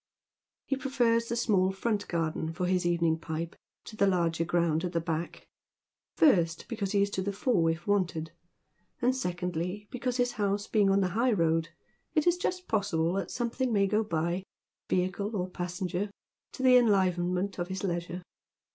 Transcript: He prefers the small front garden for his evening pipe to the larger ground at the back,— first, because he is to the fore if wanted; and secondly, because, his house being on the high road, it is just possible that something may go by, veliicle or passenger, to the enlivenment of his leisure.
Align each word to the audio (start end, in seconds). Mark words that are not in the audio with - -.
He 0.65 0.75
prefers 0.77 1.27
the 1.27 1.35
small 1.35 1.71
front 1.71 2.07
garden 2.07 2.53
for 2.53 2.65
his 2.65 2.87
evening 2.87 3.19
pipe 3.19 3.55
to 3.83 3.95
the 3.95 4.07
larger 4.07 4.43
ground 4.43 4.83
at 4.83 4.93
the 4.93 4.99
back,— 4.99 5.47
first, 6.17 6.67
because 6.67 6.93
he 6.93 7.03
is 7.03 7.11
to 7.11 7.21
the 7.21 7.31
fore 7.31 7.69
if 7.69 7.85
wanted; 7.85 8.31
and 8.99 9.15
secondly, 9.15 9.87
because, 9.91 10.17
his 10.17 10.31
house 10.31 10.65
being 10.65 10.89
on 10.89 11.01
the 11.01 11.09
high 11.09 11.31
road, 11.31 11.69
it 12.15 12.25
is 12.25 12.37
just 12.37 12.67
possible 12.67 13.13
that 13.13 13.29
something 13.29 13.71
may 13.71 13.85
go 13.85 14.03
by, 14.03 14.41
veliicle 14.89 15.31
or 15.35 15.47
passenger, 15.47 16.09
to 16.53 16.63
the 16.63 16.77
enlivenment 16.77 17.59
of 17.59 17.67
his 17.67 17.83
leisure. 17.83 18.23